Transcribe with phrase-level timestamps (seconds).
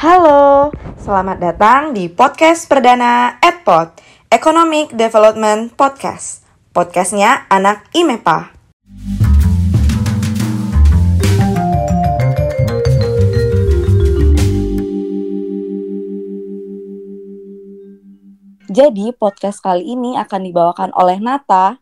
[0.00, 4.00] Halo, selamat datang di podcast perdana EdPod,
[4.32, 6.40] Economic Development Podcast.
[6.72, 8.48] Podcastnya anak IMEPA.
[18.72, 21.76] Jadi, podcast kali ini akan dibawakan oleh Nata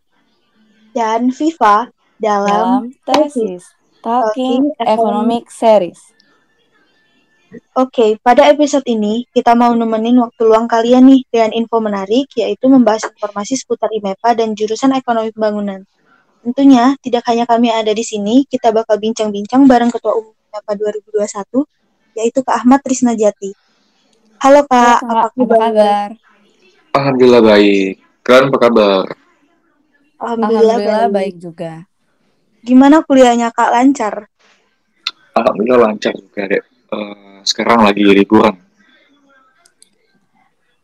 [0.91, 1.87] dan Viva
[2.19, 3.63] dalam, dalam tesis
[4.03, 6.18] Talking Economic Series.
[7.73, 12.69] Oke, pada episode ini kita mau nemenin waktu luang kalian nih dengan info menarik yaitu
[12.69, 15.81] membahas informasi seputar IMEPA dan jurusan Ekonomi Pembangunan.
[16.45, 22.21] Tentunya tidak hanya kami ada di sini, kita bakal bincang-bincang bareng Ketua Umum IMEPA 2021
[22.21, 23.57] yaitu Kak Ahmad Trisnajati.
[24.45, 25.33] Halo Kak, Halo, Kak.
[25.33, 25.49] apa, kabar?
[25.49, 26.09] apa kabar?
[26.99, 27.93] Alhamdulillah baik.
[28.23, 29.05] Kalian apa kabar?
[30.19, 31.17] Alhamdulillah, Alhamdulillah baik.
[31.17, 31.73] baik juga.
[32.61, 33.71] Gimana kuliahnya Kak?
[33.73, 34.15] Lancar?
[35.33, 36.65] Alhamdulillah lancar juga deh.
[36.89, 38.53] Uh, sekarang lagi liburan.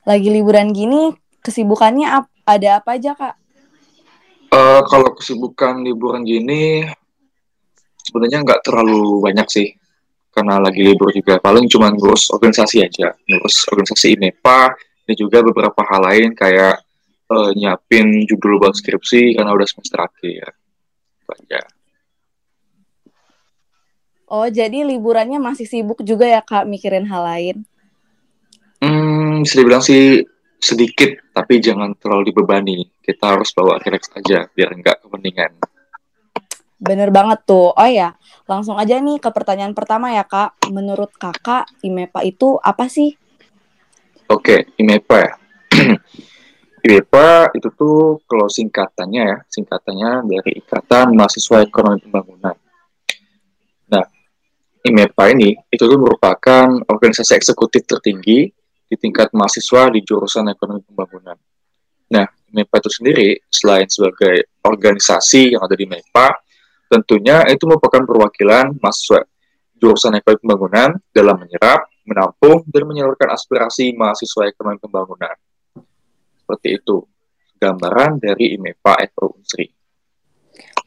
[0.08, 1.12] Lagi liburan gini,
[1.44, 3.36] kesibukannya ap ada apa aja Kak?
[4.52, 6.84] Uh, kalau kesibukan liburan gini,
[8.04, 9.68] sebenarnya nggak terlalu banyak sih.
[10.32, 11.38] Karena lagi libur juga.
[11.38, 13.14] Paling cuma ngurus organisasi aja.
[13.28, 14.72] Ngurus organisasi INEPA,
[15.04, 16.80] dan juga beberapa hal lain kayak
[17.28, 20.52] uh, nyiapin judul buat skripsi karena udah semester akhir.
[21.24, 21.60] Aja.
[24.24, 27.56] Oh, jadi liburannya masih sibuk juga ya Kak mikirin hal lain?
[28.80, 30.24] Hmm, bisa dibilang sih
[30.56, 32.88] sedikit, tapi jangan terlalu dibebani.
[33.04, 35.52] Kita harus bawa relax aja biar nggak kepentingan.
[36.80, 37.72] Bener banget tuh.
[37.76, 38.16] Oh ya,
[38.48, 40.56] langsung aja nih ke pertanyaan pertama ya Kak.
[40.72, 43.12] Menurut Kakak, IMEPA itu apa sih?
[44.32, 45.32] Oke, IMEPA ya.
[46.84, 52.56] IMEPA itu tuh kalau singkatannya ya, singkatannya dari Ikatan Mahasiswa Ekonomi Pembangunan.
[53.90, 54.04] Nah,
[54.84, 58.52] IMEPA ini itu merupakan organisasi eksekutif tertinggi
[58.84, 61.36] di tingkat mahasiswa di jurusan Ekonomi Pembangunan.
[62.12, 66.26] Nah, IMEPA itu sendiri selain sebagai organisasi yang ada di IMEPA,
[66.92, 69.24] tentunya itu merupakan perwakilan mahasiswa
[69.80, 75.32] jurusan Ekonomi Pembangunan dalam menyerap, menampung, dan menyalurkan aspirasi mahasiswa ekonomi pembangunan.
[76.36, 77.00] Seperti itu,
[77.56, 79.64] gambaran dari IMEPA FO Unsri.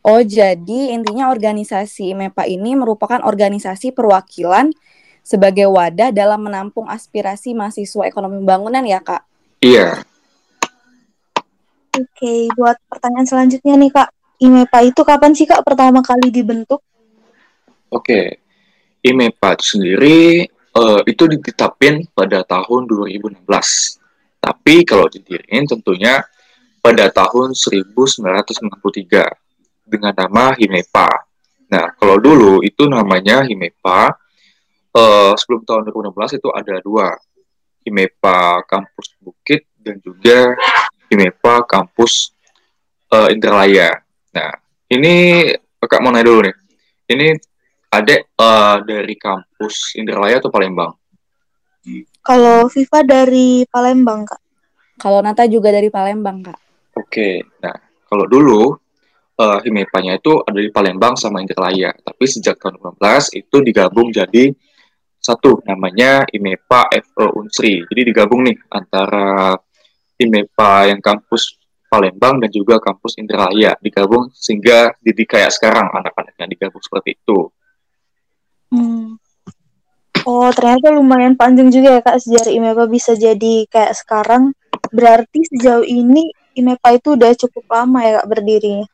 [0.08, 4.72] Oh, jadi intinya organisasi IMEPA ini merupakan organisasi perwakilan
[5.20, 9.28] sebagai wadah dalam menampung aspirasi mahasiswa ekonomi pembangunan ya, Kak?
[9.60, 10.00] Iya.
[11.92, 14.10] Oke, buat pertanyaan selanjutnya nih, Kak.
[14.40, 16.80] IMEPA itu kapan sih, Kak, pertama kali dibentuk?
[17.92, 18.40] Oke,
[19.04, 23.44] IMEPA itu sendiri uh, itu ditetapin pada tahun 2016.
[24.40, 26.24] Tapi kalau didiriin tentunya
[26.80, 29.47] pada tahun 1993
[29.88, 31.08] dengan nama Himepa.
[31.72, 34.12] Nah, kalau dulu itu namanya Himepa,
[34.92, 37.16] uh, sebelum tahun 2016 itu ada dua,
[37.88, 40.54] Himepa Kampus Bukit dan juga
[41.08, 42.36] Himepa Kampus
[43.16, 44.04] uh, Indralaya.
[44.36, 44.52] Nah,
[44.92, 45.48] ini
[45.88, 46.56] Kak mau nanya dulu nih.
[47.08, 47.28] Ini
[47.96, 50.92] adek uh, dari kampus Indralaya atau Palembang?
[52.20, 54.42] Kalau Viva dari Palembang, Kak.
[55.00, 56.60] Kalau Nata juga dari Palembang, Kak.
[57.00, 57.72] Oke, nah
[58.10, 58.76] kalau dulu
[59.38, 64.52] uh, Himepanya itu ada di Palembang sama Indralaya, tapi sejak tahun 2015 itu digabung jadi
[65.18, 67.84] satu namanya IMEPA FE Unsri.
[67.86, 69.58] Jadi digabung nih antara
[70.18, 76.84] IMEPA yang kampus Palembang dan juga kampus Indralaya digabung sehingga jadi kayak sekarang anak-anaknya digabung
[76.84, 77.48] seperti itu.
[78.68, 79.16] Hmm.
[80.28, 84.52] Oh, ternyata lumayan panjang juga ya Kak sejarah IMEPA bisa jadi kayak sekarang.
[84.92, 86.28] Berarti sejauh ini
[86.60, 88.88] IMEPA itu udah cukup lama ya Kak berdirinya?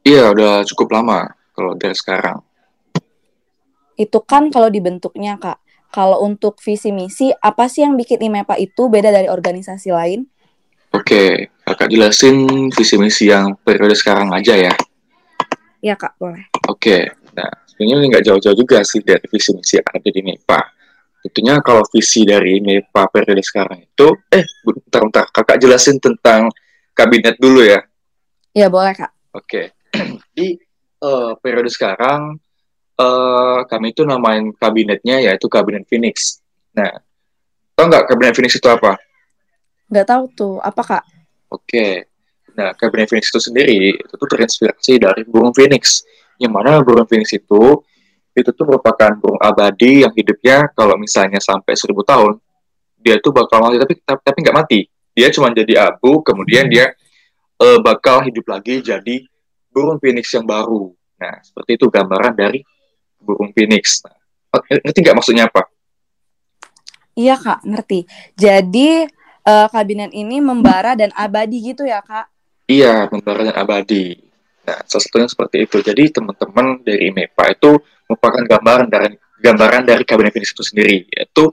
[0.00, 2.40] Iya, udah cukup lama kalau dari sekarang.
[4.00, 5.60] Itu kan kalau dibentuknya Kak.
[5.90, 10.22] Kalau untuk visi misi, apa sih yang bikin IMEPA itu beda dari organisasi lain?
[10.94, 14.74] Oke, kakak jelasin visi misi yang periode sekarang aja ya.
[15.82, 16.46] Iya kak, boleh.
[16.70, 20.60] Oke, nah sebenarnya nggak jauh-jauh juga sih dari visi misi yang ada di MEPA.
[21.26, 26.50] Tentunya kalau visi dari MEPA periode sekarang itu, eh bentar, bentar, kakak jelasin tentang
[26.94, 27.82] kabinet dulu ya.
[28.54, 29.10] Iya boleh kak.
[29.34, 29.74] Oke,
[30.36, 30.58] di
[31.02, 32.38] uh, periode sekarang
[33.00, 36.40] uh, kami itu namain kabinetnya yaitu kabinet Phoenix.
[36.76, 37.00] Nah,
[37.74, 39.00] tau nggak kabinet Phoenix itu apa?
[39.90, 41.04] Nggak tahu tuh, apa kak?
[41.50, 42.06] Oke,
[42.54, 46.06] nah kabinet Phoenix itu sendiri itu tuh terinspirasi dari burung Phoenix,
[46.38, 47.82] yang mana burung Phoenix itu
[48.30, 52.38] itu tuh merupakan burung abadi yang hidupnya kalau misalnya sampai seribu tahun
[53.02, 54.80] dia tuh bakal mati tapi tapi nggak mati,
[55.16, 56.94] dia cuma jadi abu, kemudian dia
[57.58, 59.26] uh, bakal hidup lagi jadi
[59.70, 60.92] burung Phoenix yang baru.
[61.16, 62.60] Nah seperti itu gambaran dari
[63.22, 64.02] burung Phoenix.
[64.04, 64.16] Nah,
[64.66, 65.70] ngerti nggak maksudnya apa?
[67.14, 68.06] Iya kak, ngerti.
[68.38, 69.04] Jadi
[69.44, 72.30] uh, kabinet ini membara dan abadi gitu ya kak?
[72.70, 74.14] Iya, membara dan abadi.
[74.62, 75.82] Nah, salah satunya seperti itu.
[75.82, 81.50] Jadi teman-teman dari MEPA itu merupakan gambaran dari gambaran dari kabinet finish itu sendiri, yaitu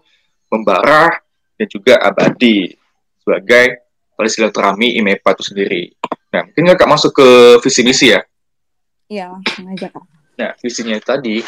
[0.53, 1.09] membara
[1.57, 2.69] dan juga abadi
[3.25, 3.81] sebagai
[4.17, 5.96] oleh silaturahmi IMEPA itu sendiri.
[6.37, 7.27] Nah, mungkin kakak masuk ke
[7.65, 8.21] visi misi ya?
[9.09, 10.05] Iya, langsung aja kak.
[10.37, 11.41] Nah, visinya tadi,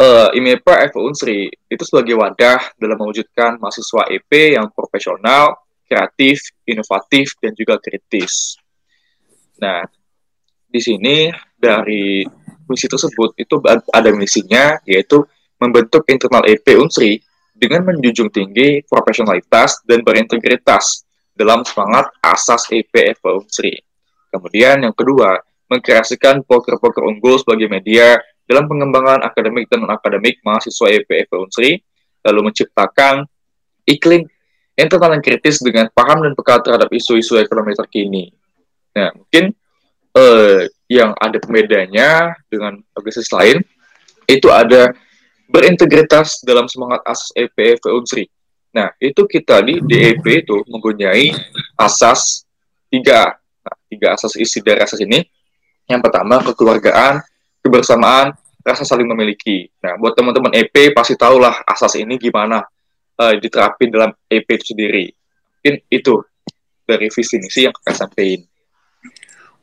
[0.00, 7.36] uh, IMEPA FO Unsri itu sebagai wadah dalam mewujudkan mahasiswa EP yang profesional, kreatif, inovatif,
[7.36, 8.56] dan juga kritis.
[9.60, 9.84] Nah,
[10.72, 12.24] di sini dari
[12.64, 13.60] misi tersebut itu
[13.92, 15.20] ada misinya yaitu
[15.60, 17.20] membentuk internal EP Unsri
[17.52, 21.04] dengan menjunjung tinggi profesionalitas dan berintegritas
[21.36, 22.88] dalam semangat asas EP
[23.20, 23.84] FO Unsri.
[24.34, 25.38] Kemudian yang kedua,
[25.70, 28.18] mengkreasikan poker-poker unggul sebagai media
[28.50, 31.78] dalam pengembangan akademik dan non-akademik mahasiswa EP FO Unsri,
[32.26, 33.22] lalu menciptakan
[33.86, 34.26] iklim
[34.74, 38.34] yang kritis dengan paham dan peka terhadap isu-isu ekonomi terkini.
[38.98, 39.54] Nah, mungkin
[40.18, 43.58] uh, yang ada pembedanya dengan organisasi lain
[44.26, 44.90] itu ada
[45.46, 48.26] berintegritas dalam semangat asas EPF Unsri.
[48.74, 51.30] Nah, itu kita di DEP itu mempunyai
[51.78, 52.42] asas
[52.90, 53.38] tiga,
[53.94, 55.22] tiga asas isi dari asas ini.
[55.86, 57.22] Yang pertama kekeluargaan,
[57.62, 59.68] kebersamaan, rasa saling memiliki.
[59.84, 62.64] Nah, buat teman-teman EP pasti tahulah asas ini gimana
[63.20, 65.12] uh, diterapin dalam EP itu sendiri.
[65.60, 66.14] Mungkin itu
[66.84, 68.44] dari visi misi yang akan sampaikan.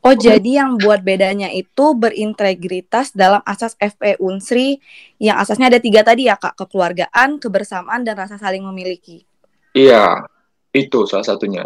[0.02, 4.82] Oh, jadi yang buat bedanya itu berintegritas dalam asas FP Unsri
[5.22, 9.22] yang asasnya ada tiga tadi ya kak, kekeluargaan, kebersamaan, dan rasa saling memiliki.
[9.70, 10.26] Iya,
[10.74, 11.62] itu salah satunya.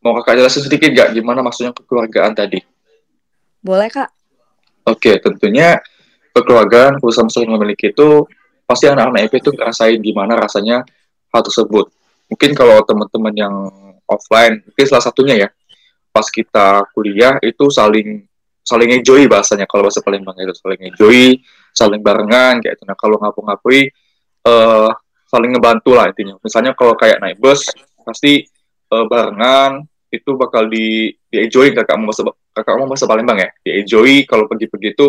[0.00, 2.64] Mau kakak jelasin sedikit gak gimana maksudnya kekeluargaan tadi?
[3.60, 4.08] Boleh kak.
[4.88, 5.76] Oke, tentunya
[6.32, 8.24] kekeluargaan, kebersamaan saling memiliki itu
[8.64, 10.88] pasti anak-anak EP itu ngerasain gimana rasanya
[11.28, 11.92] hal tersebut.
[12.32, 13.54] Mungkin kalau teman-teman yang
[14.08, 15.48] offline, mungkin salah satunya ya,
[16.10, 18.24] pas kita kuliah itu saling
[18.64, 21.38] saling enjoy bahasanya kalau bahasa Palembang itu saling enjoy
[21.74, 23.90] saling barengan kayak itu nah kalau ngapu-ngapui
[24.46, 24.90] uh,
[25.26, 27.66] saling ngebantu lah intinya misalnya kalau kayak naik bus
[28.02, 28.46] pasti
[28.90, 33.48] uh, barengan itu bakal di di enjoy kakak mau bahasa kakak mau bahasa Palembang ya.
[33.62, 35.06] Di enjoy kalau pergi-pergi itu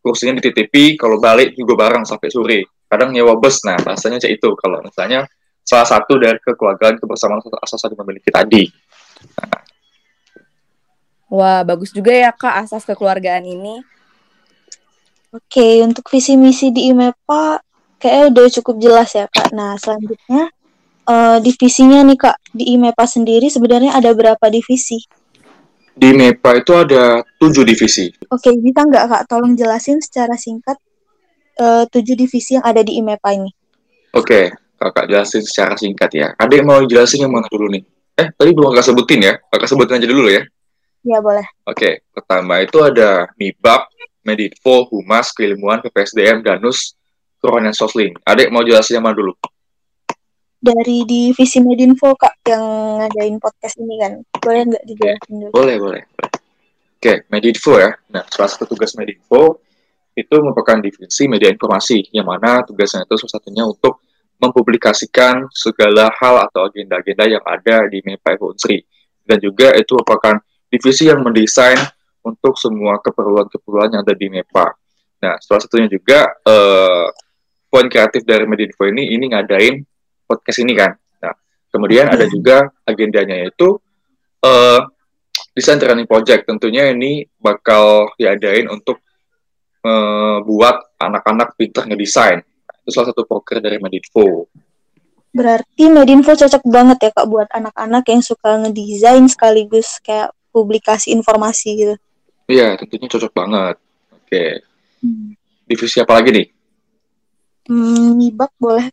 [0.00, 2.60] kursinya dititipi kalau balik juga bareng sampai sore.
[2.86, 4.50] Kadang nyewa bus nah bahasanya kayak itu.
[4.54, 5.26] Kalau misalnya
[5.66, 8.64] salah satu dari kekeluargaan kebersamaan asas yang memiliki tadi.
[9.38, 9.60] Nah,
[11.30, 13.78] Wah, bagus juga ya Kak asas kekeluargaan ini.
[15.30, 17.62] Oke, untuk visi misi di IMEPA
[18.02, 19.54] kayaknya udah cukup jelas ya Kak.
[19.54, 20.50] Nah, selanjutnya
[21.10, 22.36] uh, divisinya nih Kak.
[22.54, 25.02] Di IMEPA sendiri sebenarnya ada berapa divisi?
[25.90, 28.14] Di IMEPA itu ada tujuh divisi.
[28.30, 30.78] Oke, bisa nggak Kak tolong jelasin secara singkat
[31.58, 33.50] uh, tujuh divisi yang ada di IMEPA ini?
[34.14, 36.32] Oke, Kakak jelasin secara singkat ya.
[36.40, 37.84] Adik mau jelasin yang mana dulu nih?
[38.16, 39.34] Eh, tadi belum Kakak sebutin ya.
[39.52, 40.42] Kakak sebutin aja dulu ya.
[41.00, 41.46] Iya boleh.
[41.64, 43.82] Oke, pertama itu ada MIBAK,
[44.24, 46.96] Medinfo, Humas, Keilmuan, PPSDM, Danus,
[47.40, 48.12] Kerohanian Sosling.
[48.24, 49.32] Adek mau jelasin yang mana dulu?
[50.60, 52.64] Dari divisi Medinfo kak yang
[53.00, 54.12] ngadain podcast ini kan,
[54.44, 55.52] boleh nggak dijelasin dulu?
[55.56, 56.02] Boleh, boleh.
[57.00, 57.96] Oke, Medinfo ya.
[58.12, 59.64] Nah, salah satu tugas Medinfo
[60.12, 64.04] itu merupakan divisi media informasi, yang mana tugasnya itu salah satunya untuk
[64.36, 68.84] mempublikasikan segala hal atau agenda-agenda yang ada di MEPA Unsri.
[69.24, 70.36] Dan juga itu merupakan
[70.68, 71.80] divisi yang mendesain
[72.20, 74.76] untuk semua keperluan-keperluan yang ada di MEPA.
[75.24, 77.08] Nah, salah satunya juga uh,
[77.68, 79.88] poin kreatif dari Medinfo ini ini ngadain
[80.30, 80.94] podcast ini kan.
[81.18, 81.34] Nah,
[81.74, 82.32] kemudian ada hmm.
[82.38, 83.82] juga agendanya yaitu
[84.46, 84.80] uh,
[85.50, 86.46] desain training project.
[86.46, 89.02] Tentunya ini bakal diadain untuk
[89.82, 92.46] uh, buat anak-anak pintar ngedesain.
[92.86, 94.46] Itu salah satu proker dari Medinfo.
[95.34, 101.68] Berarti Medinfo cocok banget ya kak buat anak-anak yang suka ngedesain sekaligus kayak publikasi informasi
[101.74, 101.94] gitu.
[102.50, 103.76] Iya, tentunya cocok banget.
[104.10, 104.44] Oke.
[105.02, 105.38] Hmm.
[105.70, 106.46] Divisi apa lagi nih?
[107.70, 108.90] Hmm, Mibak boleh.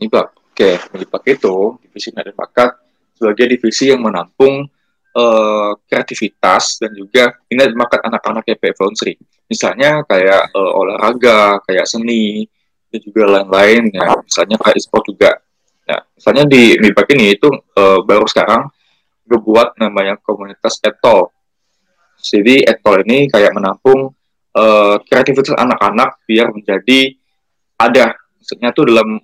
[0.00, 0.32] Mibak.
[0.54, 2.70] Oke, Mibak itu divisi minat dan bakat
[3.18, 4.62] sebagai divisi yang menampung
[5.10, 9.18] uh, kreativitas dan juga minat bakat anak-anak YPF Unsri.
[9.50, 12.46] Misalnya kayak uh, olahraga, kayak seni,
[12.86, 14.14] dan juga lain-lain ya.
[14.22, 15.30] Misalnya kayak e-sport juga.
[15.90, 18.70] Nah, misalnya di Mibak ini itu uh, baru sekarang
[19.26, 21.34] ngebuat namanya komunitas etol.
[22.22, 24.06] Jadi etol ini kayak menampung
[24.54, 27.10] uh, kreativitas anak-anak biar menjadi
[27.74, 29.18] ada, maksudnya tuh dalam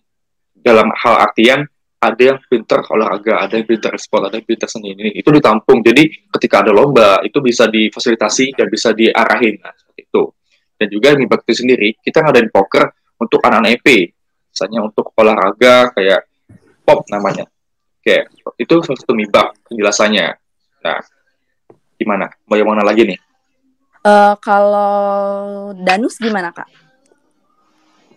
[0.60, 1.60] dalam hal artian
[2.00, 5.84] ada yang pinter olahraga, ada yang pinter sport, ada yang pinter seni ini itu ditampung.
[5.84, 10.22] Jadi ketika ada lomba itu bisa difasilitasi dan bisa diarahin nah, seperti itu.
[10.80, 12.88] Dan juga di bakti sendiri kita ngadain poker
[13.20, 14.16] untuk anak-anak EP,
[14.48, 16.24] misalnya untuk olahraga kayak
[16.88, 17.44] pop namanya.
[18.00, 20.40] Oke, itu salah satu mibak penjelasannya.
[20.80, 21.04] Nah,
[22.00, 22.32] gimana?
[22.48, 23.20] Mau yang mana lagi nih?
[24.00, 26.64] Uh, kalau Danus gimana kak?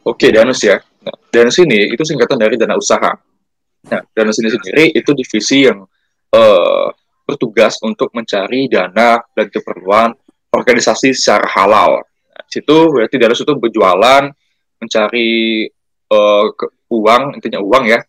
[0.08, 0.80] Oke, Danus ya.
[1.04, 3.12] Nah, Danus ini itu singkatan dari dana usaha.
[3.92, 5.84] Nah, Danus ini sendiri itu divisi yang
[6.32, 6.88] uh,
[7.28, 10.16] bertugas untuk mencari dana dan keperluan
[10.56, 12.00] organisasi secara halal.
[12.04, 14.32] Nah, situ berarti Danus itu berjualan,
[14.80, 15.68] mencari
[16.12, 18.00] uh, ke, uang, intinya uang ya,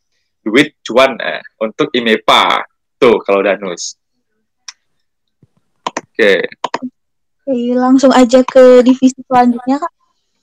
[0.44, 2.62] duit cuan eh, untuk IMEPA.
[3.00, 3.98] Tuh kalau Danus.
[6.14, 6.46] Oke.
[7.44, 9.92] Oke, langsung aja ke divisi selanjutnya, Kak.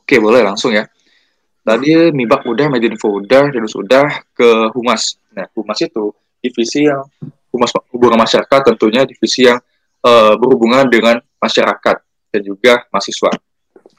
[0.03, 0.84] Oke, boleh langsung ya.
[1.62, 5.22] Tadi Mibak udah, Medinfo udah, Danus udah, ke Humas.
[5.38, 6.10] Nah, Humas itu
[6.41, 7.06] divisi yang
[7.53, 9.62] Humas hubungan masyarakat tentunya divisi yang
[10.01, 11.98] uh, berhubungan dengan masyarakat
[12.34, 13.30] dan juga mahasiswa.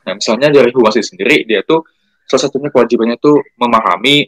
[0.02, 1.86] Nah, misalnya dari Humas sendiri, dia tuh
[2.26, 4.26] salah satunya kewajibannya tuh memahami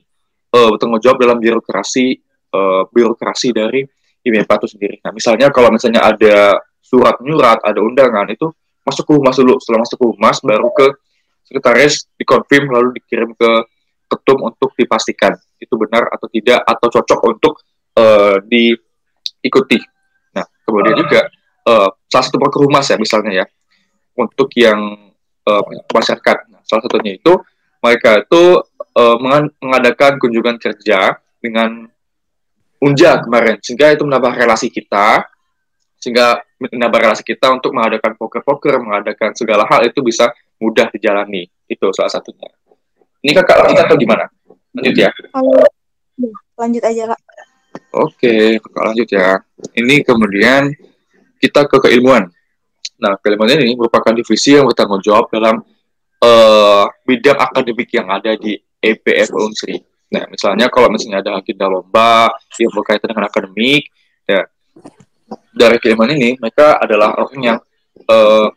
[0.54, 2.14] uh, bertanggung jawab dalam birokrasi
[2.54, 3.82] uh, birokrasi dari
[4.24, 4.96] IMEPA itu sendiri.
[5.02, 8.46] Nah, misalnya kalau misalnya ada surat nyurat, ada undangan itu
[8.86, 9.58] masuk ke humas dulu.
[9.58, 10.86] Setelah masuk ke humas baru ke
[11.44, 13.50] sekretaris dikonfirm lalu dikirim ke
[14.08, 17.54] ketum untuk dipastikan itu benar atau tidak atau cocok untuk
[17.96, 19.80] uh, diikuti.
[20.36, 21.20] Nah, kemudian juga
[21.68, 23.46] uh, salah satu proker humas ya misalnya ya
[24.14, 25.10] untuk yang
[25.48, 26.36] uh, masyarakat.
[26.52, 27.32] Nah, salah satunya itu
[27.84, 28.42] mereka itu
[28.96, 29.16] uh,
[29.60, 31.88] mengadakan kunjungan kerja dengan
[32.84, 35.24] Unja kemarin sehingga itu menambah relasi kita
[35.96, 40.28] sehingga menambah relasi kita untuk mengadakan poker-poker, mengadakan segala hal itu bisa
[40.64, 41.44] mudah dijalani.
[41.68, 42.48] Itu salah satunya.
[43.20, 44.24] Ini kakak lanjut atau gimana?
[44.72, 45.10] Lanjut ya?
[46.54, 47.20] lanjut aja kak.
[47.92, 49.28] Oke, kakak lanjut ya.
[49.76, 50.72] Ini kemudian
[51.40, 52.32] kita ke keilmuan.
[52.96, 55.60] Nah, keilmuan ini merupakan divisi yang bertanggung jawab dalam
[56.24, 59.76] uh, bidang akademik yang ada di EPF Unsri.
[60.12, 62.30] Nah, misalnya kalau misalnya ada agenda lomba
[62.60, 63.90] yang berkaitan dengan akademik,
[64.24, 64.46] ya
[65.54, 67.58] dari keilmuan ini mereka adalah orang yang
[68.10, 68.48] uh,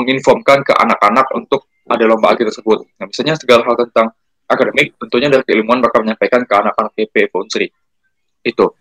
[0.00, 2.86] menginformkan ke anak-anak untuk ada lomba agenda tersebut.
[2.96, 4.14] Nah, misalnya segala hal tentang
[4.50, 7.68] akademik, tentunya dari keilmuan bakal menyampaikan ke anak-anak PP Unsri.
[8.42, 8.74] Itu.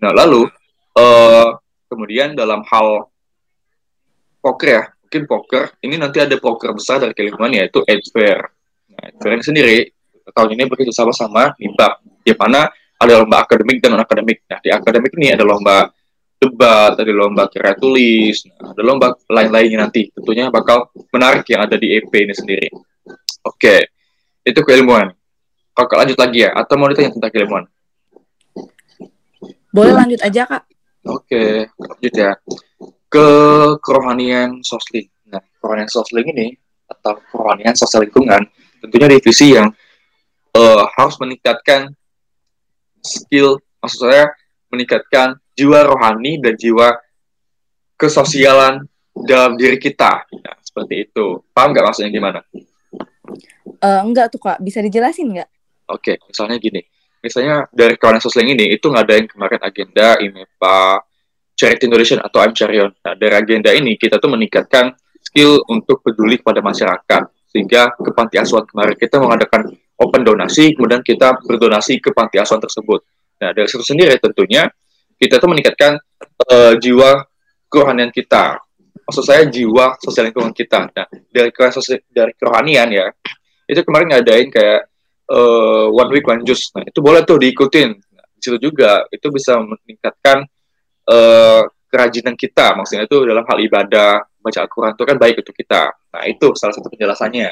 [0.00, 0.48] Nah, lalu
[0.96, 1.48] uh,
[1.90, 3.10] kemudian dalam hal
[4.40, 8.40] poker ya, mungkin poker, ini nanti ada poker besar dari keilmuan yaitu Edge Fair.
[8.94, 9.76] Nah, Edge Fair ini sendiri
[10.30, 11.88] tahun ini bekerja sama sama NIMBA,
[12.22, 14.44] di mana ada lomba akademik dan non akademik.
[14.46, 15.88] Nah, di akademik ini ada lomba
[16.40, 20.08] debat, ada lomba kira tulis, nah, ada lomba lain-lainnya nanti.
[20.08, 22.68] Tentunya bakal menarik yang ada di EP ini sendiri.
[23.44, 23.92] Oke,
[24.40, 25.12] itu keilmuan.
[25.76, 27.64] Kakak lanjut lagi ya, atau mau ditanya tentang keilmuan?
[29.70, 30.64] Boleh lanjut aja kak.
[31.06, 32.32] Oke, lanjut ya.
[33.06, 33.28] Ke
[33.84, 35.06] kerohanian sosling.
[35.28, 36.56] Nah, kerohanian sosling ini
[36.90, 38.42] atau kerohanian sosial lingkungan
[38.82, 39.70] tentunya divisi yang
[40.58, 41.94] uh, harus meningkatkan
[43.00, 44.28] skill, maksud saya
[44.68, 46.96] meningkatkan jiwa rohani dan jiwa
[48.00, 50.24] kesosialan dalam diri kita.
[50.24, 51.44] Nah, seperti itu.
[51.52, 52.40] Paham nggak maksudnya gimana?
[53.80, 55.48] Uh, enggak tuh kak, bisa dijelasin nggak?
[55.90, 56.80] Oke, okay, misalnya gini.
[57.20, 61.04] Misalnya dari kawan sosling ini, itu ngadain kemarin agenda IMEPA,
[61.52, 62.90] Charity Indonesia atau I'm Charion.
[63.04, 67.28] Nah, dari agenda ini, kita tuh meningkatkan skill untuk peduli kepada masyarakat.
[67.50, 69.68] Sehingga ke panti asuhan kemarin kita mengadakan
[70.00, 73.04] open donasi, kemudian kita berdonasi ke panti asuhan tersebut.
[73.42, 74.70] Nah, dari situ sendiri tentunya
[75.20, 76.00] kita tuh meningkatkan
[76.48, 77.28] uh, jiwa
[77.68, 78.56] kerohanian kita.
[79.04, 80.88] Maksud saya jiwa sosial lingkungan kita.
[80.88, 81.52] Nah, dari
[82.08, 83.06] dari kerohanian ya,
[83.68, 84.88] itu kemarin ngadain kayak
[85.28, 86.72] uh, one week one juice.
[86.72, 87.90] Nah, itu boleh tuh diikutin.
[87.90, 90.46] Nah, di situ juga itu bisa meningkatkan
[91.10, 92.78] uh, kerajinan kita.
[92.78, 95.82] Maksudnya itu dalam hal ibadah, baca Al-Quran itu kan baik untuk kita.
[95.90, 97.50] Nah, itu salah satu penjelasannya.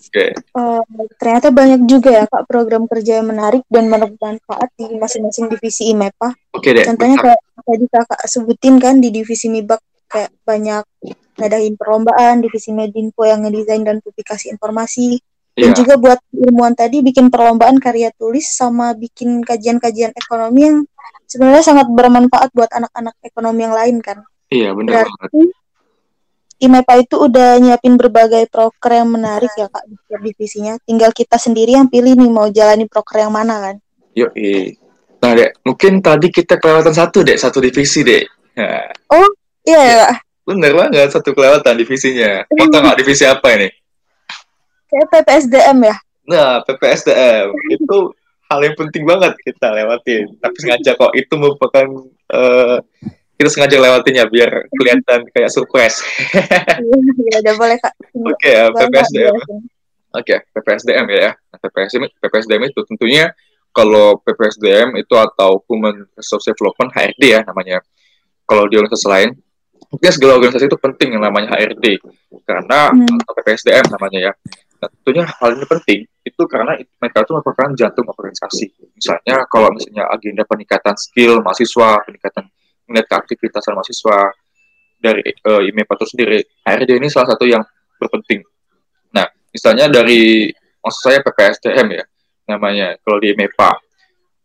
[0.00, 0.32] Okay.
[0.56, 5.52] Uh, eh, ternyata banyak juga ya kak program kerja yang menarik dan bermanfaat di masing-masing
[5.52, 6.32] divisi IMEPA.
[6.56, 6.84] Oke okay, deh.
[6.88, 9.80] Contohnya kayak tadi kakak sebutin kan di divisi MIBAK
[10.10, 10.84] kayak banyak
[11.38, 15.20] ngadain perlombaan, divisi Medinfo yang ngedesain dan publikasi informasi.
[15.54, 15.76] Dan yeah.
[15.76, 20.78] juga buat ilmuwan tadi bikin perlombaan karya tulis sama bikin kajian-kajian ekonomi yang
[21.28, 24.24] sebenarnya sangat bermanfaat buat anak-anak ekonomi yang lain kan.
[24.50, 25.59] Iya, benar Berarti
[26.60, 30.76] IMEPA itu udah nyiapin berbagai proker yang menarik ya kak di divisinya.
[30.84, 33.76] Tinggal kita sendiri yang pilih nih mau jalani proker yang mana kan.
[34.12, 34.30] Yuk,
[35.24, 38.24] nah dek, mungkin tadi kita kelewatan satu dek, satu divisi dek.
[38.60, 38.92] Nah.
[39.08, 39.28] Oh
[39.64, 40.10] iya ya.
[40.44, 42.44] Bener banget satu kelewatan divisinya.
[42.52, 43.68] Mau tau nggak divisi apa ini?
[44.90, 45.96] Kayak PPSDM ya.
[46.28, 47.98] Nah PPSDM itu
[48.50, 50.26] hal yang penting banget kita lewatin.
[50.42, 51.86] Tapi sengaja kok itu merupakan
[52.34, 52.82] uh,
[53.40, 56.04] kita sengaja lewatin ya biar kelihatan kayak surprise.
[57.16, 57.96] Iya, udah boleh kak.
[58.28, 59.32] Oke, okay, ya, PPSDM.
[59.32, 59.56] Oke,
[60.12, 61.32] okay, PPSDM ya.
[61.56, 63.32] PPSDM, PPSDM itu tentunya
[63.72, 67.80] kalau PPSDM itu atau Human Resource Development HRD ya namanya.
[68.44, 69.30] Kalau di organisasi lain,
[69.88, 71.96] mungkin segala organisasi itu penting yang namanya HRD
[72.44, 73.24] karena hmm.
[73.24, 74.32] atau PPSDM namanya ya.
[74.84, 78.68] Nah, tentunya hal ini penting itu karena mereka itu merupakan jantung organisasi.
[79.00, 82.52] Misalnya kalau misalnya agenda peningkatan skill mahasiswa, peningkatan
[82.90, 84.34] minat keaktivitasan mahasiswa
[84.98, 87.62] dari uh, IMEPA itu sendiri, HRD ini salah satu yang
[87.96, 88.44] berpenting
[89.54, 90.48] misalnya dari
[90.80, 92.04] maksud saya PPSDM ya
[92.50, 93.70] namanya kalau di MEPA.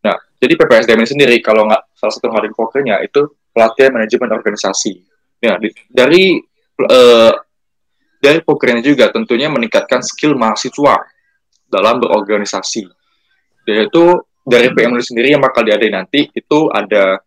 [0.06, 5.02] Nah, jadi PPSDM ini sendiri kalau nggak salah satu hal pokoknya itu pelatihan manajemen organisasi.
[5.42, 5.58] Ya,
[5.90, 6.42] dari
[6.86, 7.34] uh,
[8.22, 11.02] dari pokoknya juga tentunya meningkatkan skill mahasiswa
[11.70, 12.86] dalam berorganisasi.
[13.66, 17.18] Yaitu dari PM sendiri yang bakal diadain nanti itu ada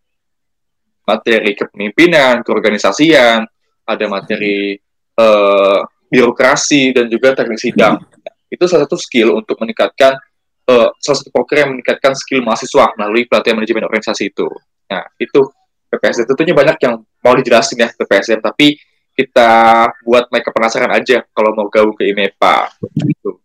[1.09, 3.49] materi kepemimpinan, keorganisasian,
[3.89, 4.77] ada materi
[5.17, 7.97] uh, birokrasi dan juga teknik sidang.
[8.49, 10.17] Itu salah satu skill untuk meningkatkan
[10.69, 14.45] uh, salah satu program yang meningkatkan skill mahasiswa melalui pelatihan manajemen organisasi itu.
[14.89, 15.49] Nah, itu
[15.89, 18.77] PPSM tentunya banyak yang mau dijelasin ya PPSM, tapi
[19.17, 19.51] kita
[20.05, 22.71] buat mereka penasaran aja kalau mau gabung ke IMEPA.
[23.03, 23.41] Gitu.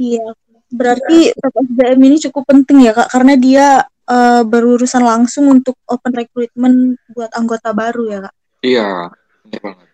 [0.00, 0.32] Iya,
[0.72, 3.66] berarti PPSDM ini cukup penting ya kak, karena dia
[4.08, 8.34] uh, berurusan langsung untuk open recruitment buat anggota baru ya kak.
[8.62, 8.90] Iya,
[9.58, 9.88] banget.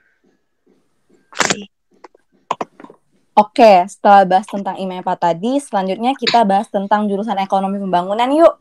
[3.39, 8.59] Oke, setelah bahas tentang IMEPA tadi, selanjutnya kita bahas tentang jurusan ekonomi pembangunan yuk.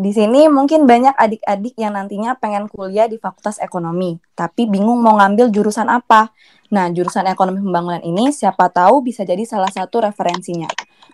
[0.00, 5.16] Di sini mungkin banyak adik-adik yang nantinya pengen kuliah di Fakultas Ekonomi, tapi bingung mau
[5.16, 6.32] ngambil jurusan apa.
[6.72, 10.68] Nah, jurusan ekonomi pembangunan ini siapa tahu bisa jadi salah satu referensinya.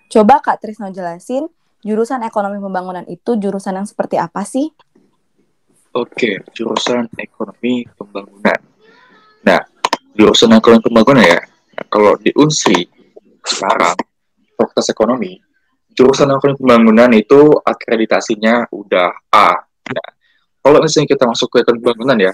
[0.06, 1.50] Coba Kak Trisno jelasin,
[1.86, 4.66] jurusan ekonomi pembangunan itu jurusan yang seperti apa sih?
[5.94, 8.58] Oke, jurusan ekonomi pembangunan.
[9.46, 9.62] Nah,
[10.18, 11.40] jurusan ekonomi pembangunan ya,
[11.86, 12.82] kalau di Unsri
[13.46, 13.94] sekarang
[14.58, 15.46] fakultas ekonomi
[15.96, 19.56] jurusan ekonomi pembangunan itu akreditasinya udah A.
[19.88, 20.08] Nah,
[20.60, 22.32] kalau misalnya kita masuk ke ekonomi pembangunan ya,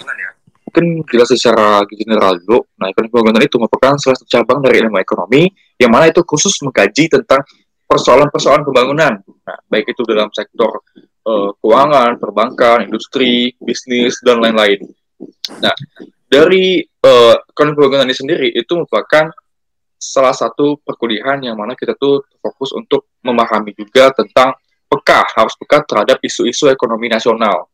[0.66, 2.66] mungkin jelas secara general dulu.
[2.82, 5.46] Nah, ekonomi pembangunan itu merupakan salah satu cabang dari ilmu ekonomi
[5.78, 7.46] yang mana itu khusus mengkaji tentang
[7.86, 9.12] persoalan-persoalan pembangunan.
[9.20, 10.82] Nah, baik itu dalam sektor
[11.26, 14.82] uh, keuangan, perbankan, industri, bisnis dan lain-lain.
[15.62, 15.74] Nah,
[16.26, 19.30] dari uh, pembangunan ini sendiri itu merupakan
[20.02, 24.50] salah satu perkuliahan yang mana kita tuh fokus untuk memahami juga tentang
[24.90, 27.70] peka harus peka terhadap isu-isu ekonomi nasional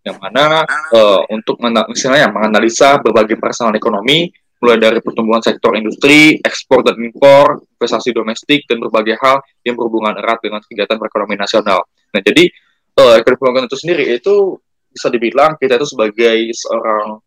[0.00, 0.64] yang mana
[0.96, 1.60] uh, untuk
[1.92, 8.66] misalnya menganalisa berbagai persoalan ekonomi mulai dari pertumbuhan sektor industri, ekspor dan impor, investasi domestik
[8.66, 11.86] dan berbagai hal yang berhubungan erat dengan kegiatan perekonomian nasional.
[12.10, 12.50] Nah, jadi
[12.98, 14.58] uh, ekonomi pembangunan itu sendiri itu
[14.90, 17.22] bisa dibilang kita itu sebagai seorang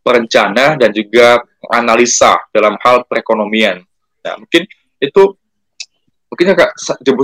[0.00, 3.84] perencana dan juga analisa dalam hal perekonomian.
[4.24, 4.64] Nah, mungkin
[4.98, 5.22] itu
[6.32, 6.72] mungkin kak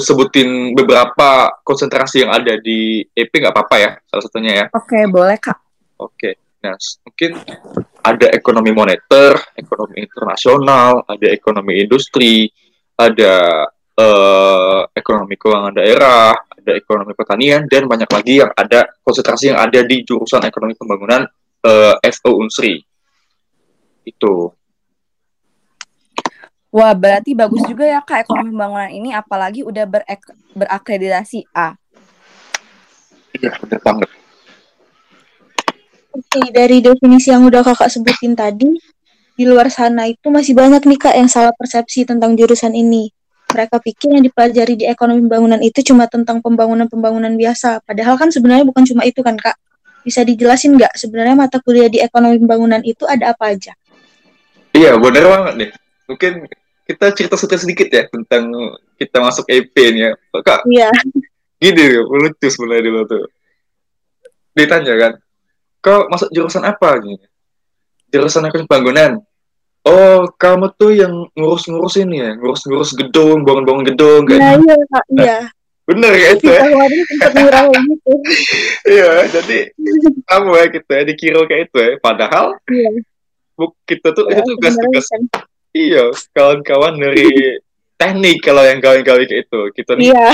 [0.05, 4.67] sebutin beberapa konsentrasi yang ada di EP nggak apa-apa ya salah satunya ya.
[4.77, 5.57] Oke, boleh kak.
[5.99, 6.77] Oke, nah
[7.09, 7.31] mungkin
[8.03, 12.49] ada ekonomi moneter, ekonomi internasional, ada ekonomi industri,
[12.95, 13.67] ada
[13.99, 19.81] uh, ekonomi keuangan daerah, ada ekonomi pertanian dan banyak lagi yang ada konsentrasi yang ada
[19.83, 21.27] di jurusan ekonomi pembangunan
[21.67, 22.79] uh, eh, FO Unsri.
[24.07, 24.53] Itu.
[26.69, 30.21] Wah, berarti bagus juga ya Kak ekonomi pembangunan ini apalagi udah berek
[30.53, 31.73] berakreditasi A.
[33.37, 34.11] Iya, benar banget.
[36.09, 38.73] Oke, dari definisi yang udah Kakak sebutin tadi,
[39.39, 43.13] di luar sana itu masih banyak nih Kak yang salah persepsi tentang jurusan ini.
[43.49, 47.81] Mereka pikir yang dipelajari di ekonomi pembangunan itu cuma tentang pembangunan-pembangunan biasa.
[47.87, 49.57] Padahal kan sebenarnya bukan cuma itu kan Kak.
[50.03, 53.73] Bisa dijelasin nggak sebenarnya mata kuliah di ekonomi pembangunan itu ada apa aja?
[54.75, 55.71] Iya, benar banget nih.
[56.09, 56.33] Mungkin
[56.89, 58.49] kita cerita sedikit ya tentang
[58.97, 60.13] kita masuk EP nih ya.
[60.41, 60.89] Kak, iya.
[61.61, 63.25] gini lucu sebenarnya dulu tuh.
[64.57, 65.13] Ditanya kan,
[65.79, 66.99] kau masuk jurusan apa?
[67.01, 67.25] Gini.
[68.09, 69.13] Jurusan ekonomi bangunan.
[69.87, 74.37] Oh, kamu tuh yang ngurus-ngurus ini ya, ngurus-ngurus gedung, bangun-bangun gedung kan?
[74.37, 75.39] Iya, iya, Kak, iya.
[75.89, 76.61] Bener ya itu ya?
[77.73, 78.13] gitu.
[78.93, 79.73] Iya, jadi
[80.29, 81.91] kamu ya gitu ya, dikira kayak itu ya.
[82.05, 82.91] Padahal iya.
[83.89, 85.07] kita tuh ya, itu tugas-tugas
[85.73, 86.05] iya,
[86.37, 87.57] kawan-kawan dari
[87.97, 89.61] teknik kalau yang gawe-gawe kayak itu.
[89.73, 90.29] Kita nih iya.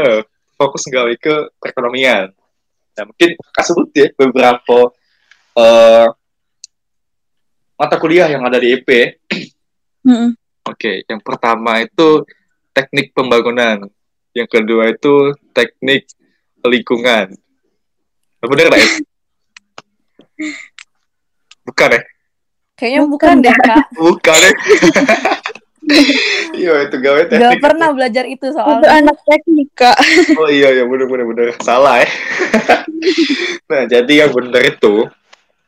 [0.60, 2.36] fokus gawe ke perekonomian.
[3.00, 4.92] Nah, mungkin kak sebut ya beberapa
[5.56, 6.06] uh,
[7.80, 9.16] mata kuliah yang ada di EP.
[10.04, 10.30] Mm -hmm.
[10.68, 12.28] Oke, okay, yang pertama itu
[12.76, 13.88] teknik pembangunan
[14.36, 16.12] yang kedua itu teknik
[16.60, 17.32] lingkungan.
[18.44, 18.88] Bener nggak ya?
[21.64, 22.00] Bukan ya?
[22.76, 23.84] Kayaknya bukan, bukan deh, Kak.
[23.96, 24.52] Bukan ya?
[26.60, 27.60] Iya itu gawe Gak teknik.
[27.62, 28.90] pernah belajar itu Itu soalnya.
[29.00, 29.96] anak teknik, Kak.
[30.40, 32.08] Oh iya iya bener bener bener salah ya.
[33.70, 35.06] nah jadi yang benar itu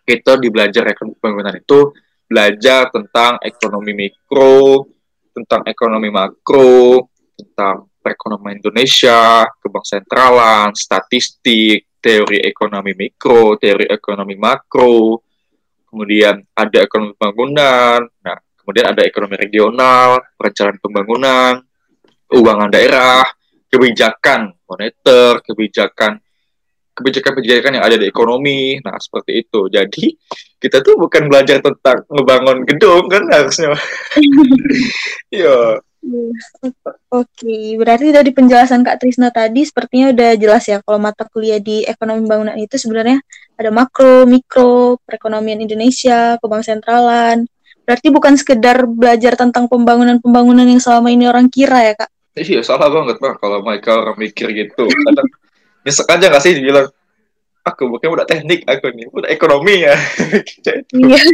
[0.03, 1.95] kita di belajar ekonomi pembangunan itu
[2.27, 4.91] belajar tentang ekonomi mikro,
[5.31, 7.07] tentang ekonomi makro,
[7.39, 15.23] tentang perekonomian Indonesia, kebang sentralan, statistik, teori ekonomi mikro, teori ekonomi makro,
[15.87, 21.53] kemudian ada ekonomi pembangunan, nah kemudian ada ekonomi regional, perencanaan pembangunan,
[22.31, 23.27] keuangan daerah,
[23.67, 26.23] kebijakan moneter, kebijakan
[26.93, 28.77] kebijakan-kebijakan yang ada di ekonomi.
[28.85, 29.67] Nah, seperti itu.
[29.73, 30.13] Jadi,
[30.61, 33.73] kita tuh bukan belajar tentang ngebangun gedung kan harusnya.
[35.33, 35.81] Iya.
[37.09, 41.87] Oke, berarti dari penjelasan Kak Trisna tadi sepertinya udah jelas ya kalau mata kuliah di
[41.87, 43.23] ekonomi pembangunan itu sebenarnya
[43.55, 47.47] ada makro, mikro, perekonomian Indonesia, kebang sentralan.
[47.83, 52.11] Berarti bukan sekedar belajar tentang pembangunan-pembangunan yang selama ini orang kira ya, Kak?
[52.39, 53.37] Iya, salah banget, Bang.
[53.43, 54.87] Kalau mereka orang mikir gitu.
[54.87, 55.29] Kadang
[55.83, 56.89] nyesek aja gak sih dibilang,
[57.67, 59.07] aku bukan udah teknik, aku nih.
[59.11, 59.95] Udah ekonomi ya.
[60.95, 61.21] Iya.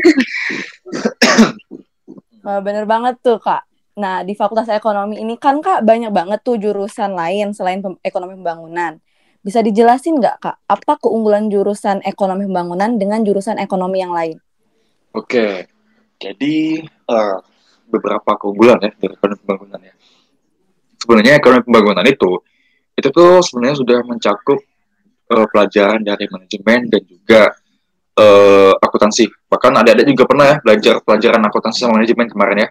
[2.47, 3.69] Wah, bener banget tuh, Kak.
[3.99, 8.39] Nah, di Fakultas Ekonomi ini kan, Kak, banyak banget tuh jurusan lain selain pem- ekonomi
[8.39, 9.03] pembangunan.
[9.43, 14.39] Bisa dijelasin nggak, Kak, apa keunggulan jurusan ekonomi pembangunan dengan jurusan ekonomi yang lain?
[15.13, 15.67] Oke,
[16.19, 17.39] jadi eh,
[17.89, 19.95] beberapa keunggulan ya dari ekonomi pembangunan ya.
[20.99, 22.33] Sebenarnya ekonomi pembangunan itu
[22.99, 24.59] itu tuh sebenarnya sudah mencakup
[25.31, 27.43] eh, pelajaran dari manajemen dan juga
[28.19, 29.31] eh, akuntansi.
[29.49, 32.69] Bahkan ada-ada juga pernah ya belajar pelajaran akuntansi sama manajemen kemarin ya.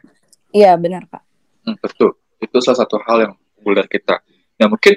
[0.48, 1.24] Iya, benar, Kak.
[1.64, 2.16] Hmm, betul.
[2.40, 4.20] Itu salah satu hal yang unggul dari kita.
[4.60, 4.96] Nah mungkin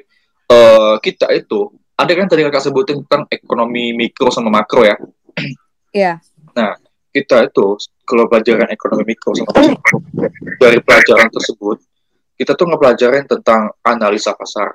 [0.51, 4.97] eh, kita itu ada kan tadi kakak sebutin tentang ekonomi mikro sama makro ya.
[5.93, 6.23] Iya.
[7.11, 9.51] Kita itu kalau pelajaran ekonomi mikro sama
[10.59, 11.83] dari pelajaran tersebut
[12.41, 14.73] kita tuh ngepelajarin tentang analisa pasar.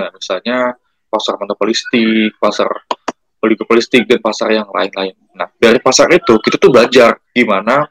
[0.00, 0.72] Nah, misalnya
[1.12, 2.72] pasar monopolistik, pasar
[3.44, 5.12] oligopolistik dan pasar yang lain-lain.
[5.36, 7.84] Nah, dari pasar itu kita tuh belajar gimana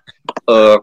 [0.50, 0.78] eh,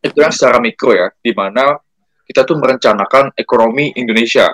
[0.00, 1.76] itu yang secara mikro ya, gimana
[2.24, 4.48] kita tuh merencanakan ekonomi Indonesia.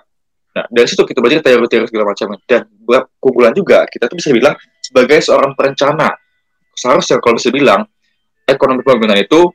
[0.55, 4.31] Nah, dari situ kita belajar teori-teori segala macam dan buat keunggulan juga kita tuh bisa
[4.35, 6.15] bilang sebagai seorang perencana
[6.75, 7.87] seharusnya kalau bisa bilang
[8.45, 9.49] ekonomi pembangunan itu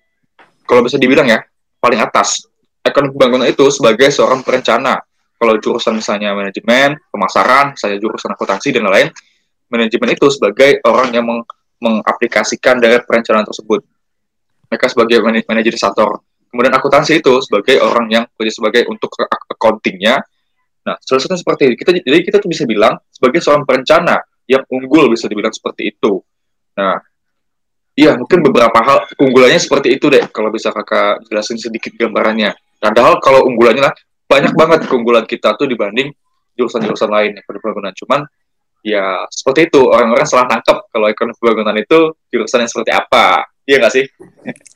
[0.66, 1.40] kalau bisa dibilang ya
[1.80, 2.48] paling atas.
[2.82, 4.98] Ekonomi pembangunan itu sebagai seorang perencana.
[5.40, 9.08] Kalau jurusan misalnya manajemen pemasaran saya jurusan akuntansi dan lain-lain
[9.72, 11.48] manajemen itu sebagai orang yang meng-
[11.80, 13.80] mengaplikasikan dari perencanaan tersebut.
[14.68, 19.14] Mereka sebagai man- manajerisator kemudian akuntansi itu sebagai orang yang kerja sebagai untuk
[19.54, 20.20] accountingnya.
[20.84, 24.66] Nah salah satunya seperti itu kita jadi kita tuh bisa bilang sebagai seorang perencana yang
[24.68, 26.20] unggul bisa dibilang seperti itu.
[26.76, 26.98] Nah
[28.00, 30.24] Iya, mungkin beberapa hal keunggulannya seperti itu deh.
[30.32, 32.56] Kalau bisa kakak jelasin sedikit gambarannya.
[32.80, 36.08] Padahal kalau unggulannya lah banyak banget keunggulan kita tuh dibanding
[36.56, 37.92] jurusan-jurusan lain ekonomi pembangunan.
[37.92, 38.24] Cuman
[38.80, 43.52] ya seperti itu orang-orang salah nangkep kalau ekonomi pembangunan itu jurusan yang seperti apa.
[43.68, 44.06] Iya nggak sih?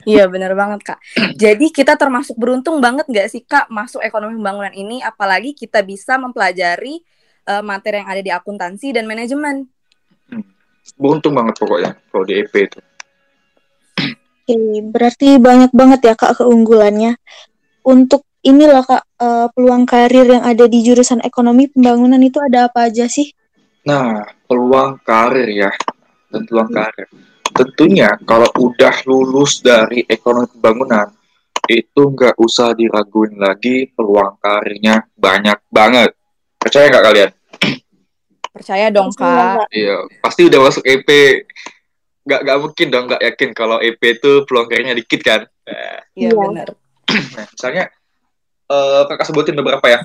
[0.05, 0.99] Iya, benar banget, Kak.
[1.33, 6.19] Jadi kita termasuk beruntung banget nggak sih, Kak, masuk ekonomi pembangunan ini, apalagi kita bisa
[6.21, 7.01] mempelajari
[7.47, 9.65] eh, materi yang ada di akuntansi dan manajemen.
[10.93, 12.77] Beruntung banget pokoknya kalau di EP itu.
[14.43, 14.59] Oke,
[14.91, 17.15] berarti banyak banget ya Kak keunggulannya.
[17.87, 22.67] Untuk ini loh Kak, eh, peluang karir yang ada di jurusan ekonomi pembangunan itu ada
[22.67, 23.31] apa aja sih?
[23.87, 25.71] Nah, peluang karir ya,
[26.27, 27.07] dan peluang karir.
[27.55, 31.07] Tentunya kalau udah lulus dari ekonomi pembangunan,
[31.71, 36.11] itu nggak usah diraguin lagi peluang karirnya banyak banget.
[36.59, 37.31] Percaya nggak kalian?
[38.51, 39.71] Percaya dong, Kak.
[39.71, 41.07] Iya, pasti udah masuk EP.
[42.23, 45.41] Nggak, nggak mungkin dong nggak yakin kalau EP itu peluang karirnya dikit kan.
[45.67, 46.39] Nah, Iya, Iya.
[46.39, 46.69] benar.
[47.35, 47.83] Nah, misalnya
[48.71, 49.99] eh, kakak sebutin beberapa ya.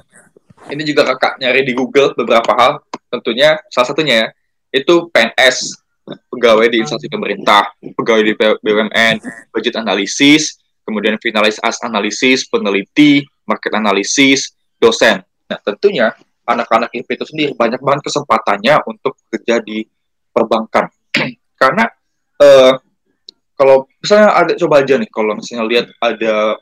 [0.69, 2.83] Ini juga kakak nyari di Google beberapa hal.
[3.09, 4.29] Tentunya salah satunya ya
[4.69, 5.81] itu PNS,
[6.29, 9.15] pegawai di instansi pemerintah, pegawai di BUMN,
[9.49, 15.25] budget analisis, kemudian finalis as analisis, peneliti, market analisis, dosen.
[15.49, 16.13] Nah, tentunya
[16.45, 19.85] anak-anak IP itu sendiri banyak banget kesempatannya untuk bekerja di
[20.33, 20.89] perbankan.
[21.61, 21.89] Karena
[22.39, 22.73] eh,
[23.59, 26.55] kalau misalnya ada coba aja nih kalau misalnya lihat ada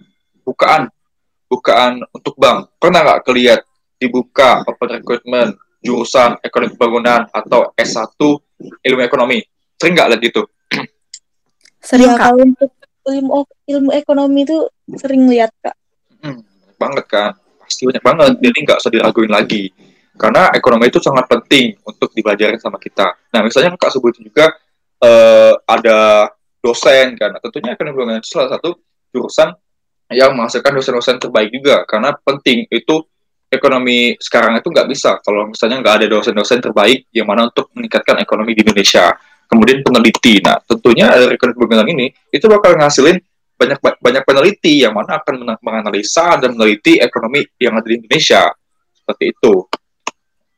[0.42, 0.88] bukaan
[1.46, 2.72] bukaan untuk bank.
[2.80, 3.60] Pernah nggak kelihat
[3.96, 8.16] dibuka open recruitment jurusan ekonomi pembangunan atau S1
[8.82, 9.38] ilmu ekonomi?
[9.76, 10.42] Sering nggak lihat gitu?
[11.78, 12.32] Sering, Ya, Kak.
[12.32, 12.70] kalau untuk
[13.06, 14.58] ilmu ilmu ekonomi itu
[14.98, 15.76] sering lihat Kak.
[16.22, 16.40] hmm,
[16.74, 17.30] banget kan?
[17.62, 18.32] Pasti banyak banget.
[18.42, 19.70] Jadi nggak usah diraguin lagi.
[20.16, 23.14] Karena ekonomi itu sangat penting untuk dipelajarin sama kita.
[23.30, 24.48] Nah misalnya kak sebutin juga
[25.02, 26.30] eh, ada
[26.62, 27.37] dosen kan.
[27.38, 28.74] Tentunya ekonomi pembangunan itu salah satu
[29.14, 29.54] jurusan
[30.11, 31.82] yang menghasilkan dosen-dosen terbaik juga.
[31.87, 33.02] Karena penting itu
[33.50, 35.18] ekonomi sekarang itu nggak bisa.
[35.22, 39.14] Kalau misalnya nggak ada dosen-dosen terbaik yang mana untuk meningkatkan ekonomi di Indonesia?
[39.46, 40.42] Kemudian peneliti.
[40.42, 43.18] Nah tentunya dari ekonomi pembangunan ini itu bakal ngasilin
[43.56, 48.50] banyak banyak peneliti yang mana akan menganalisa dan meneliti ekonomi yang ada di Indonesia.
[48.90, 49.54] Seperti itu.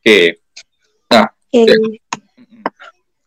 [0.01, 0.19] Oke.
[1.13, 1.77] Nah okay.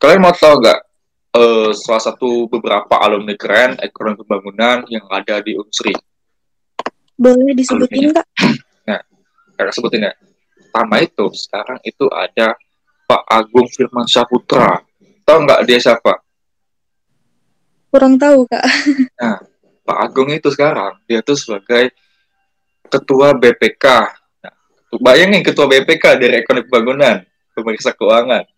[0.02, 0.91] kalian mau tahu nggak
[1.36, 5.92] uh, salah satu beberapa alumni keren ekonomi pembangunan yang ada di Unsri.
[7.16, 8.26] Boleh disebutin nggak?
[8.88, 9.00] Nah,
[9.54, 10.12] kakak sebutin ya.
[10.72, 12.56] Pertama itu sekarang itu ada
[13.06, 14.80] Pak Agung Firman Saputra.
[15.22, 16.18] Tahu nggak dia siapa?
[17.92, 18.64] Kurang tahu kak.
[19.20, 19.38] Nah,
[19.84, 21.92] Pak Agung itu sekarang dia tuh sebagai
[22.88, 23.84] ketua BPK.
[24.42, 24.54] Nah,
[24.98, 27.22] bayangin ketua BPK dari ekonomi pembangunan,
[27.54, 28.48] pemeriksa keuangan.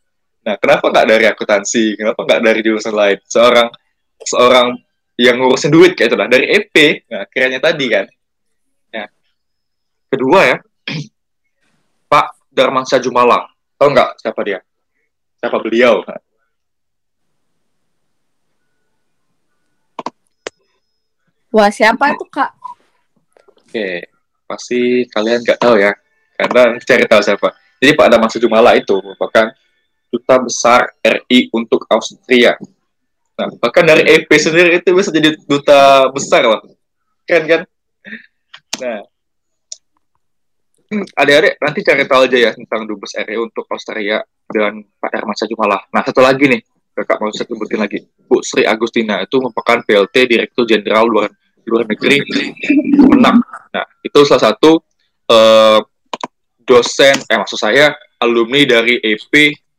[0.45, 1.97] Nah, kenapa nggak dari akuntansi?
[1.97, 3.19] Kenapa nggak dari jurusan lain?
[3.25, 3.69] Seorang
[4.21, 4.77] seorang
[5.17, 6.75] yang ngurusin duit kayak itu lah dari EP.
[7.09, 8.05] Nah, kiranya tadi kan.
[8.93, 9.09] Ya.
[10.13, 10.57] Kedua ya,
[12.13, 13.49] Pak Darman Jumala.
[13.81, 14.61] Tahu nggak siapa dia?
[15.41, 16.05] Siapa beliau?
[21.55, 22.51] Wah, siapa itu, Kak?
[23.63, 24.11] Oke,
[24.45, 25.95] pasti kalian nggak tahu ya.
[26.35, 27.49] Karena cari tahu siapa.
[27.79, 29.55] Jadi Pak Darman Jumala itu merupakan
[30.14, 32.55] duta besar RI untuk Austria.
[33.35, 36.62] Nah, bahkan dari EP sendiri itu bisa jadi duta besar loh.
[37.27, 37.61] Keren kan?
[38.79, 39.03] Nah,
[40.94, 45.35] hmm, adik-adik nanti cari tahu aja ya tentang dubes RI untuk Austria dan Pak Herman
[45.35, 45.83] Sajumalah.
[45.90, 46.62] Nah, satu lagi nih,
[46.94, 47.98] kakak mau saya sebutin lagi.
[48.31, 51.31] Bu Sri Agustina itu merupakan PLT Direktur Jenderal Luar
[51.66, 52.22] Luar Negeri
[53.11, 53.42] menang.
[53.74, 54.79] Nah, itu salah satu
[55.27, 55.81] uh,
[56.62, 59.33] dosen, eh maksud saya alumni dari EP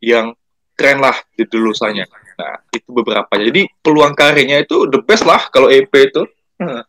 [0.03, 0.36] yang
[0.75, 2.05] keren lah di lulusannya.
[2.36, 3.31] Nah, itu beberapa.
[3.31, 6.27] Jadi peluang karirnya itu the best lah kalau EP itu.
[6.60, 6.84] Hmm.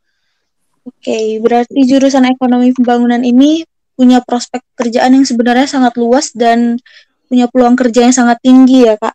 [0.87, 3.66] Oke, okay, berarti jurusan ekonomi pembangunan ini
[3.99, 6.79] punya prospek pekerjaan yang sebenarnya sangat luas dan
[7.27, 9.14] punya peluang kerja yang sangat tinggi ya, Kak.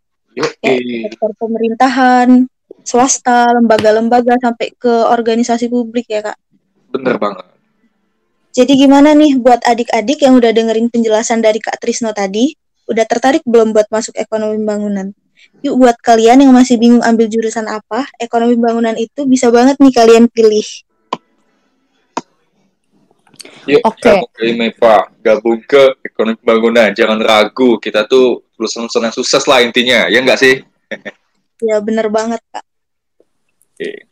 [0.60, 2.48] Kayak sektor pemerintahan,
[2.84, 6.38] swasta, lembaga-lembaga sampai ke organisasi publik ya, Kak.
[6.92, 7.48] Bener banget.
[8.52, 12.52] Jadi gimana nih buat adik-adik yang udah dengerin penjelasan dari Kak Trisno tadi?
[12.92, 15.16] Udah tertarik belum buat masuk ekonomi bangunan?
[15.64, 19.96] Yuk buat kalian yang masih bingung ambil jurusan apa, ekonomi bangunan itu bisa banget nih
[19.96, 20.68] kalian pilih.
[23.72, 24.20] Yuk, okay.
[24.20, 26.92] gabung ke IMEPA, gabung ke ekonomi bangunan.
[26.92, 30.60] Jangan ragu, kita tuh lulusan-lulusan yang sukses lah intinya, ya nggak sih?
[31.72, 32.66] ya bener banget, Kak.
[33.72, 33.80] Oke.
[33.80, 34.11] Okay.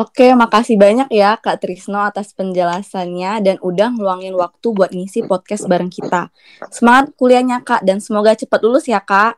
[0.00, 5.68] Oke, makasih banyak ya Kak Trisno atas penjelasannya dan udah ngeluangin waktu buat ngisi podcast
[5.68, 6.32] bareng kita.
[6.72, 9.36] Semangat kuliahnya Kak dan semoga cepat lulus ya Kak.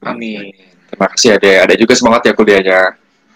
[0.00, 0.56] Amin.
[0.88, 1.60] Terima kasih Ade.
[1.60, 2.80] Ada juga semangat ya kuliahnya.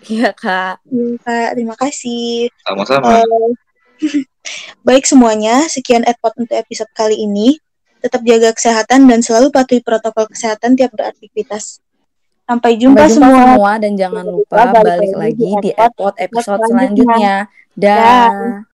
[0.08, 0.80] Iya Kak.
[0.88, 2.48] Iya Kak, terima kasih.
[2.64, 3.20] Sama-sama.
[3.20, 3.52] Uh,
[4.88, 7.60] baik semuanya, sekian Edpod untuk episode kali ini.
[8.00, 11.83] Tetap jaga kesehatan dan selalu patuhi protokol kesehatan tiap beraktivitas.
[12.44, 13.44] Sampai jumpa, Sampai jumpa semua.
[13.56, 17.34] semua dan jangan lupa balik, balik lagi di episode episode selanjutnya.
[17.72, 18.64] Dah.